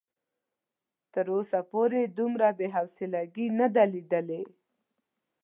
تر 1.13 1.25
اوسه 1.35 1.59
پورې 1.71 2.01
دومره 2.17 2.47
بې 2.57 2.67
حوصلګي 2.75 3.47
نه 3.59 3.67
ده 3.75 3.83
ليدلې. 3.93 4.41